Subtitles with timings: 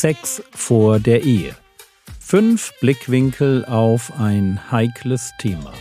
[0.00, 1.56] Sex vor der Ehe.
[2.20, 5.72] Fünf Blickwinkel auf ein heikles Thema.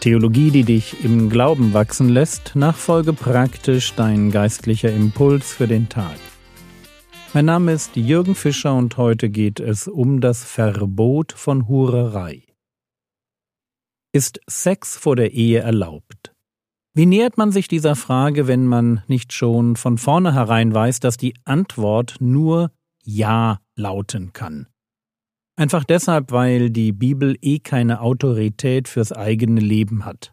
[0.00, 6.18] Theologie, die dich im Glauben wachsen lässt, nachfolge praktisch dein geistlicher Impuls für den Tag.
[7.32, 12.42] Mein Name ist Jürgen Fischer und heute geht es um das Verbot von Hurerei.
[14.16, 16.32] Ist Sex vor der Ehe erlaubt?
[16.94, 21.34] Wie nähert man sich dieser Frage, wenn man nicht schon von vornherein weiß, dass die
[21.44, 22.70] Antwort nur
[23.04, 24.68] Ja lauten kann?
[25.54, 30.32] Einfach deshalb, weil die Bibel eh keine Autorität fürs eigene Leben hat.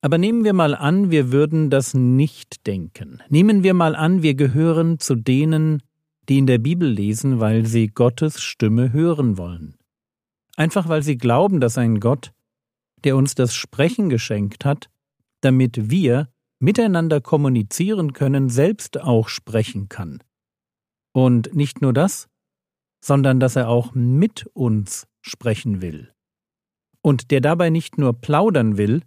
[0.00, 3.22] Aber nehmen wir mal an, wir würden das nicht denken.
[3.28, 5.84] Nehmen wir mal an, wir gehören zu denen,
[6.28, 9.76] die in der Bibel lesen, weil sie Gottes Stimme hören wollen.
[10.56, 12.32] Einfach weil sie glauben, dass ein Gott,
[13.04, 14.90] der uns das Sprechen geschenkt hat,
[15.40, 16.28] damit wir
[16.60, 20.22] miteinander kommunizieren können, selbst auch sprechen kann.
[21.12, 22.28] Und nicht nur das,
[23.02, 26.12] sondern dass er auch mit uns sprechen will.
[27.02, 29.02] Und der dabei nicht nur plaudern will,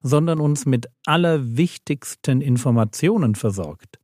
[0.00, 3.98] sondern uns mit allerwichtigsten Informationen versorgt.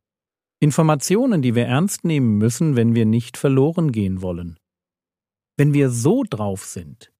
[0.59, 4.59] Informationen, die wir ernst nehmen müssen, wenn wir nicht verloren gehen wollen.
[5.57, 7.11] Wenn wir so drauf sind,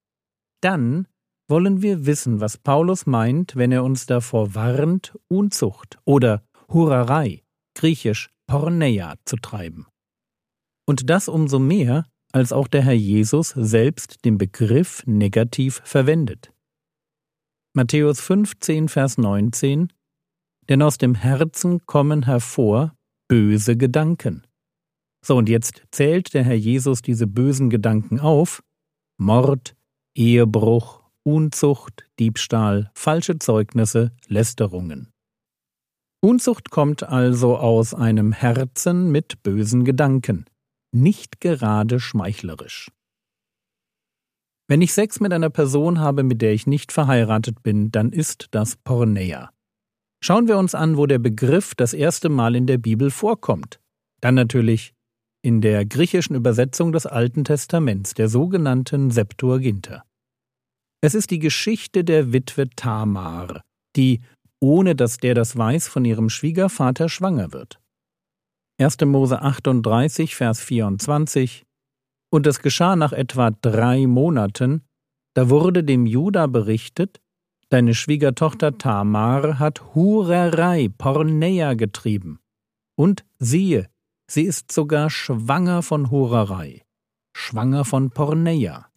[0.61, 1.07] dann
[1.51, 7.43] wollen wir wissen, was Paulus meint, wenn er uns davor warnt, Unzucht oder Hurerei,
[7.75, 9.85] griechisch Porneia, zu treiben.
[10.87, 16.53] Und das umso mehr, als auch der Herr Jesus selbst den Begriff negativ verwendet.
[17.73, 19.91] Matthäus 15, Vers 19
[20.69, 22.95] Denn aus dem Herzen kommen hervor
[23.27, 24.47] böse Gedanken.
[25.23, 28.63] So, und jetzt zählt der Herr Jesus diese bösen Gedanken auf
[29.17, 29.75] Mord,
[30.15, 35.11] Ehebruch, Unzucht, Diebstahl, falsche Zeugnisse, Lästerungen.
[36.21, 40.45] Unzucht kommt also aus einem Herzen mit bösen Gedanken
[40.91, 42.91] nicht gerade schmeichlerisch.
[44.67, 48.47] Wenn ich Sex mit einer Person habe, mit der ich nicht verheiratet bin, dann ist
[48.51, 49.51] das Porneia.
[50.23, 53.79] Schauen wir uns an, wo der Begriff das erste Mal in der Bibel vorkommt.
[54.21, 54.93] Dann natürlich
[55.41, 60.03] in der griechischen Übersetzung des Alten Testaments, der sogenannten Septuaginta.
[61.03, 63.61] Es ist die Geschichte der Witwe Tamar,
[63.95, 64.21] die,
[64.59, 67.79] ohne dass der das weiß, von ihrem Schwiegervater schwanger wird.
[68.79, 69.01] 1.
[69.05, 71.65] Mose 38, Vers 24
[72.29, 74.83] Und es geschah nach etwa drei Monaten,
[75.33, 77.19] da wurde dem Juda berichtet,
[77.69, 82.39] deine Schwiegertochter Tamar hat Hurerei, Porneia getrieben.
[82.95, 83.89] Und siehe,
[84.29, 86.83] sie ist sogar schwanger von Hurerei,
[87.35, 88.90] schwanger von Porneia.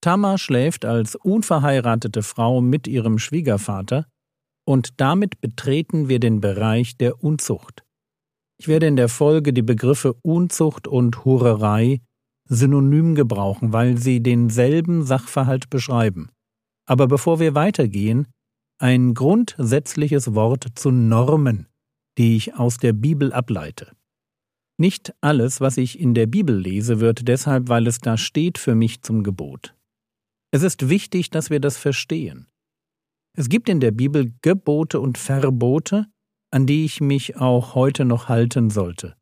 [0.00, 4.06] Tamar schläft als unverheiratete Frau mit ihrem Schwiegervater,
[4.64, 7.84] und damit betreten wir den Bereich der Unzucht.
[8.60, 12.00] Ich werde in der Folge die Begriffe Unzucht und Hurerei
[12.48, 16.30] synonym gebrauchen, weil sie denselben Sachverhalt beschreiben.
[16.86, 18.28] Aber bevor wir weitergehen,
[18.78, 21.66] ein grundsätzliches Wort zu Normen,
[22.16, 23.92] die ich aus der Bibel ableite.
[24.78, 28.74] Nicht alles, was ich in der Bibel lese, wird deshalb, weil es da steht, für
[28.74, 29.74] mich zum Gebot.
[30.50, 32.48] Es ist wichtig, dass wir das verstehen.
[33.36, 36.06] Es gibt in der Bibel Gebote und Verbote,
[36.50, 39.16] an die ich mich auch heute noch halten sollte.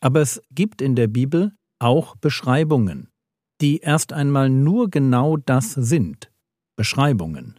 [0.00, 3.08] Aber es gibt in der Bibel auch Beschreibungen,
[3.60, 6.30] die erst einmal nur genau das sind
[6.76, 7.58] Beschreibungen.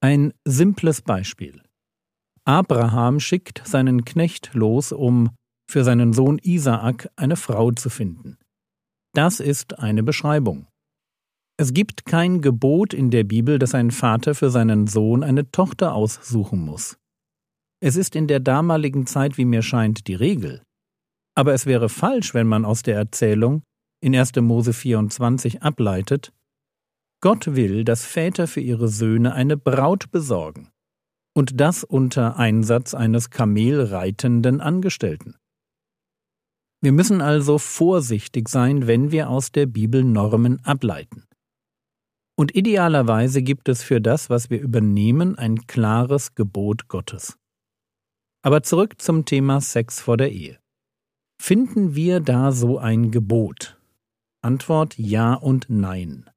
[0.00, 1.62] Ein simples Beispiel.
[2.44, 5.30] Abraham schickt seinen Knecht los, um
[5.68, 8.38] für seinen Sohn Isaak eine Frau zu finden.
[9.14, 10.68] Das ist eine Beschreibung.
[11.58, 15.94] Es gibt kein Gebot in der Bibel, dass ein Vater für seinen Sohn eine Tochter
[15.94, 16.98] aussuchen muss.
[17.80, 20.62] Es ist in der damaligen Zeit, wie mir scheint, die Regel.
[21.34, 23.62] Aber es wäre falsch, wenn man aus der Erzählung
[24.02, 24.36] in 1.
[24.36, 26.32] Mose 24 ableitet,
[27.22, 30.70] Gott will, dass Väter für ihre Söhne eine Braut besorgen,
[31.34, 35.36] und das unter Einsatz eines kamelreitenden Angestellten.
[36.82, 41.24] Wir müssen also vorsichtig sein, wenn wir aus der Bibel Normen ableiten.
[42.38, 47.38] Und idealerweise gibt es für das, was wir übernehmen, ein klares Gebot Gottes.
[48.42, 50.58] Aber zurück zum Thema Sex vor der Ehe.
[51.40, 53.78] Finden wir da so ein Gebot?
[54.42, 56.28] Antwort ja und nein.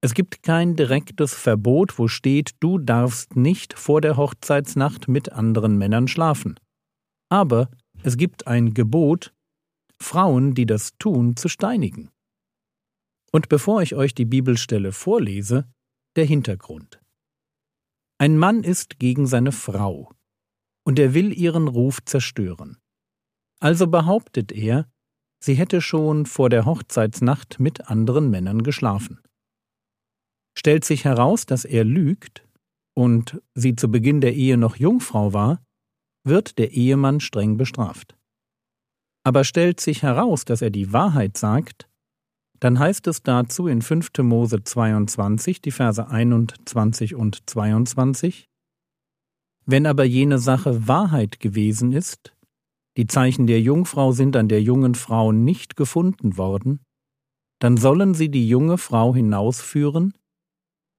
[0.00, 5.76] Es gibt kein direktes Verbot, wo steht, du darfst nicht vor der Hochzeitsnacht mit anderen
[5.76, 6.58] Männern schlafen.
[7.28, 7.68] Aber
[8.02, 9.32] es gibt ein Gebot,
[10.00, 12.11] Frauen, die das tun, zu steinigen.
[13.32, 15.66] Und bevor ich euch die Bibelstelle vorlese,
[16.16, 17.00] der Hintergrund.
[18.18, 20.12] Ein Mann ist gegen seine Frau,
[20.84, 22.76] und er will ihren Ruf zerstören.
[23.60, 24.90] Also behauptet er,
[25.42, 29.20] sie hätte schon vor der Hochzeitsnacht mit anderen Männern geschlafen.
[30.56, 32.46] Stellt sich heraus, dass er lügt
[32.94, 35.64] und sie zu Beginn der Ehe noch Jungfrau war,
[36.24, 38.16] wird der Ehemann streng bestraft.
[39.24, 41.88] Aber stellt sich heraus, dass er die Wahrheit sagt,
[42.62, 44.18] dann heißt es dazu in 5.
[44.18, 48.48] Mose 22, die Verse 21 und 22,
[49.66, 52.36] Wenn aber jene Sache Wahrheit gewesen ist,
[52.96, 56.78] die Zeichen der Jungfrau sind an der jungen Frau nicht gefunden worden,
[57.58, 60.16] dann sollen sie die junge Frau hinausführen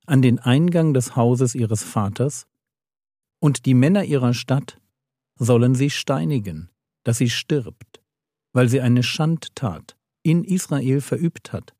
[0.05, 2.45] an den Eingang des Hauses ihres Vaters,
[3.39, 4.81] und die Männer ihrer Stadt
[5.39, 6.71] sollen sie steinigen,
[7.05, 8.03] dass sie stirbt,
[8.51, 11.75] weil sie eine Schandtat in Israel verübt hat,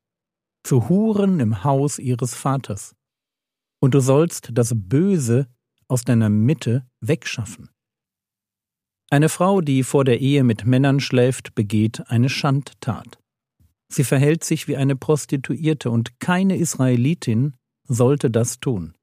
[0.64, 2.96] zu Huren im Haus ihres Vaters.
[3.82, 5.48] Und du sollst das Böse
[5.88, 7.70] aus deiner Mitte wegschaffen.
[9.10, 13.20] Eine Frau, die vor der Ehe mit Männern schläft, begeht eine Schandtat.
[13.88, 17.56] Sie verhält sich wie eine Prostituierte und keine Israelitin
[17.88, 18.96] sollte das tun.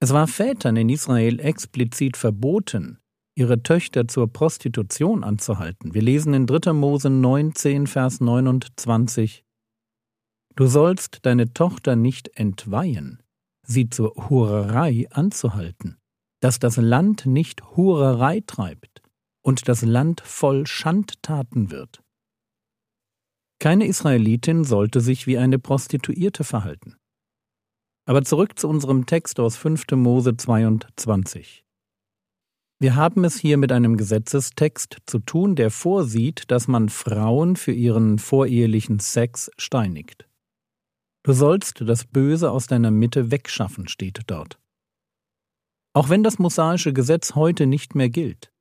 [0.00, 2.98] Es war Vätern in Israel explizit verboten,
[3.36, 5.94] ihre Töchter zur Prostitution anzuhalten.
[5.94, 6.72] Wir lesen in 3.
[6.72, 9.44] Mose 19, Vers 29
[10.56, 13.22] Du sollst deine Tochter nicht entweihen,
[13.62, 15.98] sie zur Hurerei anzuhalten,
[16.40, 19.02] dass das Land nicht Hurerei treibt
[19.42, 22.02] und das Land voll Schandtaten wird.
[23.58, 26.96] Keine Israelitin sollte sich wie eine Prostituierte verhalten.
[28.06, 29.90] Aber zurück zu unserem Text aus 5.
[29.92, 31.65] Mose 22.
[32.78, 37.72] Wir haben es hier mit einem Gesetzestext zu tun, der vorsieht, dass man Frauen für
[37.72, 40.28] ihren vorehelichen Sex steinigt.
[41.22, 44.60] Du sollst das Böse aus deiner Mitte wegschaffen, steht dort.
[45.94, 48.52] Auch wenn das mosaische Gesetz heute nicht mehr gilt,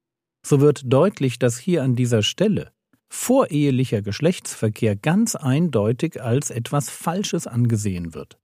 [0.46, 2.72] so wird deutlich, dass hier an dieser Stelle
[3.12, 8.40] vorehelicher Geschlechtsverkehr ganz eindeutig als etwas Falsches angesehen wird.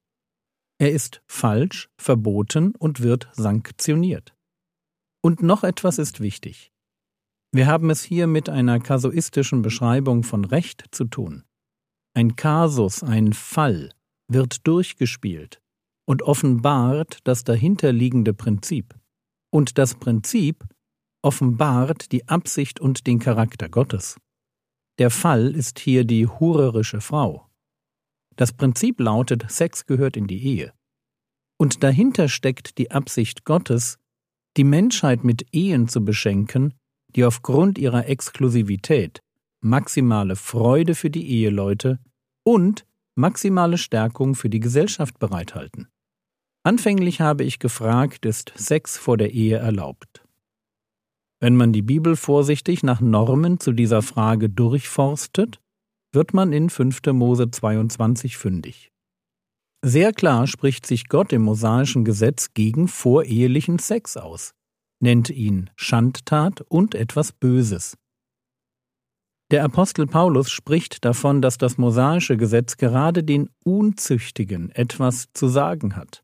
[0.80, 4.36] Er ist falsch, verboten und wird sanktioniert.
[5.22, 6.72] Und noch etwas ist wichtig.
[7.52, 11.44] Wir haben es hier mit einer kasuistischen Beschreibung von Recht zu tun.
[12.14, 13.94] Ein Kasus, ein Fall,
[14.28, 15.62] wird durchgespielt
[16.06, 18.96] und offenbart das dahinterliegende Prinzip.
[19.52, 20.66] Und das Prinzip
[21.22, 24.18] offenbart die Absicht und den Charakter Gottes.
[24.98, 27.48] Der Fall ist hier die hurerische Frau.
[28.36, 30.74] Das Prinzip lautet, Sex gehört in die Ehe.
[31.58, 34.00] Und dahinter steckt die Absicht Gottes,
[34.58, 36.74] die Menschheit mit Ehen zu beschenken,
[37.16, 39.22] die aufgrund ihrer Exklusivität
[39.62, 42.00] maximale Freude für die Eheleute
[42.44, 45.88] und maximale Stärkung für die Gesellschaft bereithalten.
[46.64, 50.24] Anfänglich habe ich gefragt, ist Sex vor der Ehe erlaubt?
[51.40, 55.60] Wenn man die Bibel vorsichtig nach Normen zu dieser Frage durchforstet,
[56.14, 57.02] wird man in 5.
[57.14, 58.92] Mose 22 fündig.
[59.84, 64.54] Sehr klar spricht sich Gott im mosaischen Gesetz gegen vorehelichen Sex aus,
[65.00, 67.98] nennt ihn Schandtat und etwas Böses.
[69.50, 75.96] Der Apostel Paulus spricht davon, dass das mosaische Gesetz gerade den Unzüchtigen etwas zu sagen
[75.96, 76.24] hat.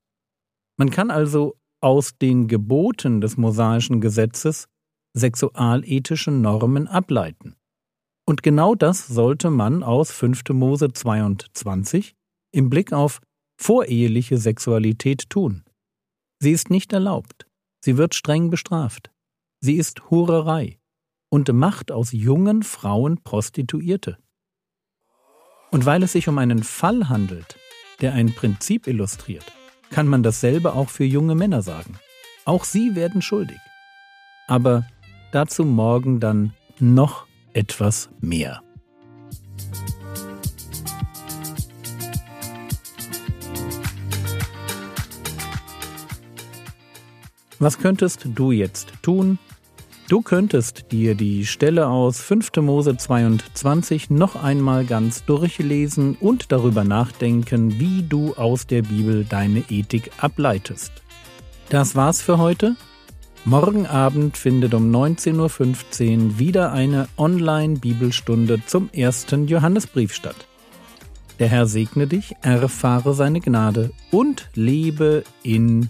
[0.78, 4.68] Man kann also aus den Geboten des mosaischen Gesetzes
[5.14, 7.56] sexualethische Normen ableiten.
[8.26, 10.44] Und genau das sollte man aus 5.
[10.52, 12.16] Mose 22
[12.54, 13.20] im Blick auf
[13.58, 15.64] voreheliche Sexualität tun.
[16.40, 17.48] Sie ist nicht erlaubt,
[17.84, 19.12] sie wird streng bestraft,
[19.60, 20.80] sie ist Hurerei
[21.30, 24.18] und macht aus jungen Frauen Prostituierte.
[25.72, 27.58] Und weil es sich um einen Fall handelt,
[28.00, 29.46] der ein Prinzip illustriert,
[29.90, 32.00] kann man dasselbe auch für junge Männer sagen.
[32.46, 33.60] Auch sie werden schuldig.
[34.48, 34.88] Aber
[35.32, 38.62] dazu morgen dann noch etwas mehr.
[47.60, 49.40] Was könntest du jetzt tun?
[50.10, 52.52] Du könntest dir die Stelle aus 5.
[52.58, 59.64] Mose 22 noch einmal ganz durchlesen und darüber nachdenken, wie du aus der Bibel deine
[59.70, 60.92] Ethik ableitest.
[61.70, 62.76] Das war's für heute.
[63.44, 70.48] Morgen Abend findet um 19.15 Uhr wieder eine Online-Bibelstunde zum ersten Johannesbrief statt.
[71.40, 75.90] Der Herr segne dich, erfahre seine Gnade und lebe in